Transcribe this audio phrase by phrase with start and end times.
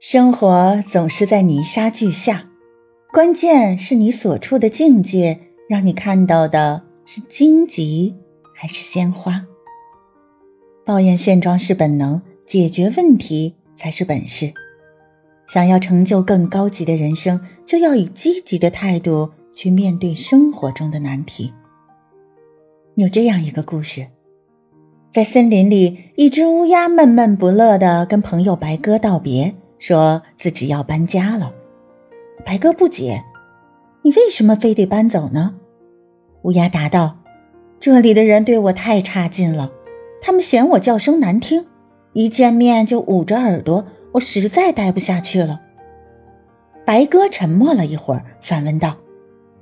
[0.00, 2.46] 生活总是在泥沙俱下，
[3.12, 5.38] 关键是你所处的境界，
[5.68, 8.16] 让你看到的是荆棘
[8.56, 9.44] 还是鲜花。
[10.86, 14.54] 抱怨现状是本能，解决问题才是本事。
[15.46, 21.52] 想要成就更高级的人生，就要以积极的态度去面对生活中的难题。
[22.94, 24.06] 有这样一个故事，
[25.12, 29.54] 在森林里，一只乌鸦闷闷不乐地跟朋友白鸽道别。
[29.80, 31.52] 说自己要搬家了，
[32.44, 33.24] 白鸽不解
[34.02, 35.56] ：“你为什么非得搬走呢？”
[36.42, 37.18] 乌鸦答道
[37.80, 39.72] ：“这里的人对我太差劲了，
[40.22, 41.66] 他们嫌我叫声难听，
[42.12, 45.62] 一见面就捂着耳朵，我实在待不下去了。”
[46.84, 48.98] 白鸽沉默了一会儿，反问道：“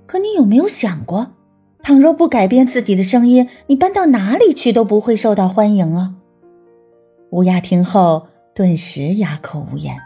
[0.07, 1.35] 可你有没有想过，
[1.83, 6.17] 倘若不改变自己的声音，你搬到哪里去都不会受到欢迎啊？”
[7.31, 9.97] 乌鸦听后顿时哑口无言。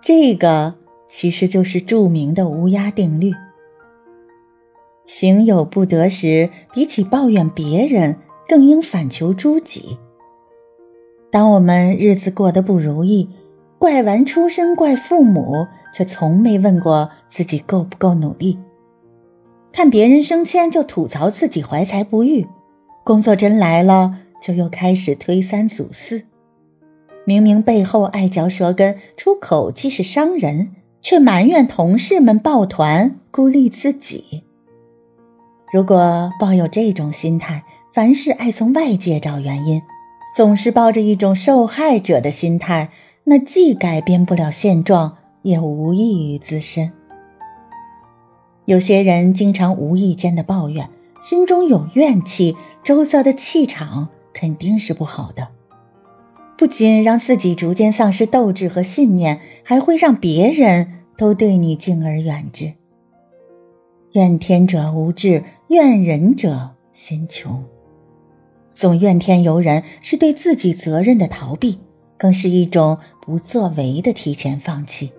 [0.00, 0.74] 这个
[1.06, 3.32] 其实就是著名的乌鸦定律。
[5.04, 9.98] 行有不得时，比起抱怨别人，更应反求诸己。
[11.30, 13.30] 当我们日子过得不如意，
[13.78, 18.58] 怪完出身，怪父母，却从没问过自己够不够努力；
[19.72, 22.46] 看别人升迁，就吐槽自己怀才不遇；
[23.04, 26.22] 工作真来了，就又开始推三阻四。
[27.28, 30.70] 明明背后爱嚼舌根，出口气是伤人，
[31.02, 34.44] 却埋怨同事们抱团孤立自己。
[35.70, 39.82] 如果抱有这种心态，凡事爱从外界找原因，
[40.34, 42.88] 总是抱着一种受害者的心态，
[43.24, 46.90] 那既改变不了现状，也无益于自身。
[48.64, 50.88] 有些人经常无意间的抱怨，
[51.20, 55.48] 心中有怨气，周遭的气场肯定是不好的。
[56.58, 62.72] 不仅让自己逐渐丧失斗志和信念，还会让别人都对你敬而远之。
[64.14, 67.64] 怨天者无志，怨人者心穷。
[68.74, 71.78] 总怨天尤人是对自己责任的逃避，
[72.16, 75.12] 更是一种不作为的提前放弃。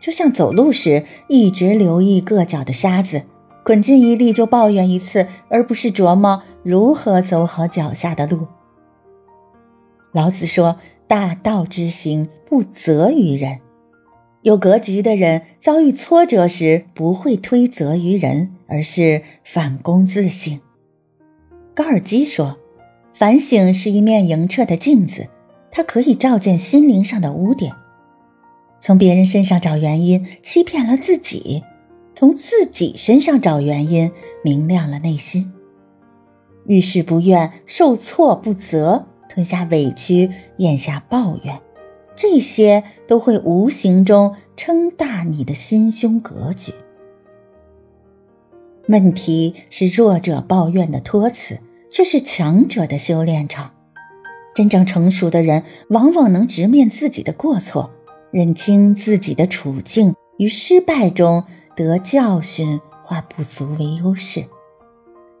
[0.00, 3.22] 就像走路时一直留意硌脚的沙子，
[3.64, 8.48] 滚进一粒就抱怨一次，而不是琢磨如何走好脚下的路。
[10.14, 10.76] 老子说
[11.08, 13.58] ：“大道之行，不责于人。
[14.42, 20.60] 有格局的人遭遇挫折时，不会推责于人，而是反躬自省。”
[21.74, 22.56] 高尔基说
[23.12, 25.26] ：“反省是一面莹澈的镜子，
[25.72, 27.74] 它可以照见心灵上的污点。
[28.80, 31.64] 从别人身上找原因，欺骗了自己；
[32.14, 34.12] 从自己身上找原因，
[34.44, 35.52] 明亮了内心。
[36.66, 41.60] 遇事不怨，受挫不责。”吞下委屈，咽下抱怨，
[42.14, 46.72] 这些都会无形中撑大你的心胸格局。
[48.86, 51.58] 问题是弱者抱怨的托词，
[51.90, 53.72] 却是强者的修炼场。
[54.54, 57.90] 真正成熟的人，往往能直面自己的过错，
[58.30, 61.42] 认清自己的处境，于失败中
[61.74, 64.44] 得教训，化不足为优势。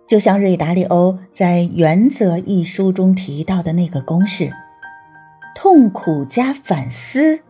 [0.06, 4.52] 就像瑞达利欧在《原则》一书中提到的那个公式：
[5.54, 7.40] 痛苦加反思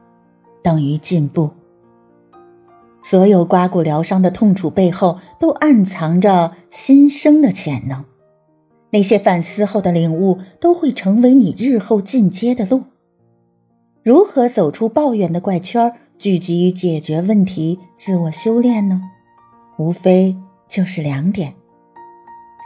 [0.63, 1.51] 等于进步。
[3.03, 8.05] 所有刮骨疗伤的痛楚背后，都暗藏着新生的潜能。
[8.91, 12.85] 那些反思后的领悟，都会成为你日后进阶的路。
[14.05, 19.03] 如何走出抱怨的怪圈，聚集于解决问题、自我修炼呢？
[19.77, 20.37] 无非
[20.69, 21.55] 就是两点。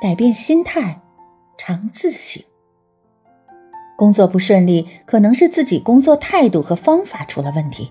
[0.01, 1.01] 改变心态，
[1.57, 2.43] 常自省。
[3.97, 7.91] 工作不顺利，可能是自己工作态度和方法出了问题；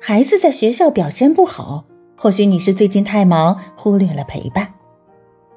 [0.00, 1.84] 孩子在学校表现不好，
[2.16, 4.68] 或许你是最近太忙，忽略了陪伴；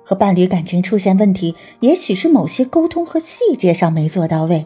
[0.04, 4.66] 和伴侣感情出现问题，也许是某些沟通和细节上没做到位。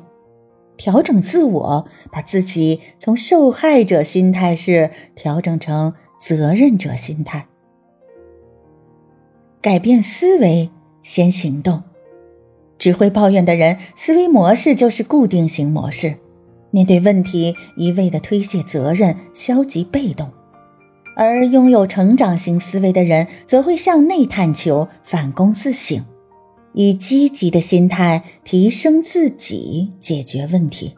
[0.75, 7.45] 调整自我，把自己从受害者心态是调整成责任者心态，
[9.61, 10.71] 改变思维。
[11.05, 11.83] 先行动，
[12.79, 16.15] 只会抱怨的人，思维模式就是固定型模式。
[16.71, 20.29] 面对问题，一味的推卸责任，消极被动；
[21.15, 26.03] 而拥有成长型思维的人，则会向内探求，反躬自省，
[26.73, 30.95] 以积极的心态提升自己，解决问题。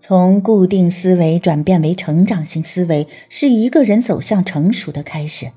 [0.00, 5.52] 从固定思维转变为成长型思维，是一个人走向成熟的开始。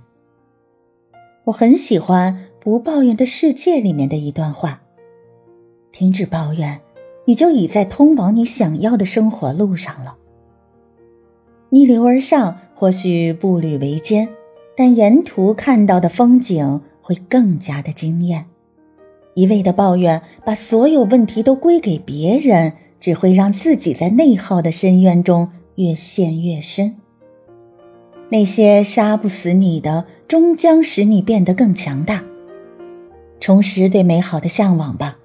[1.46, 2.50] 我很喜欢。
[2.66, 4.82] 不抱怨的世界里面的一段话：
[5.92, 6.82] 停止抱怨，
[7.26, 10.18] 你就已在通往你想要的生活路上了。
[11.70, 14.28] 逆流而上或许步履维艰，
[14.76, 18.48] 但沿途看到的风景会更加的惊艳。
[19.36, 26.96] 一味的抱怨，把所有问题都归给别人，只会让自己在内耗的深渊中越陷越深。
[28.30, 32.24] 那些杀不死你的，终将使你变得更强大。
[33.46, 35.20] 重拾对美好的向往吧，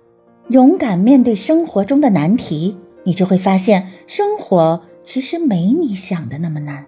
[0.50, 6.84] 勇敢面对生活中的难题，你就会发现，生活其实没你想的那么难。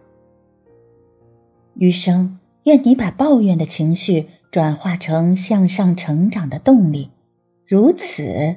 [1.76, 7.08] 余生，愿你把抱怨的情绪转化成向上成长的动力，
[7.66, 8.56] 如此，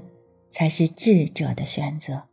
[0.51, 2.24] 才是智者的选择。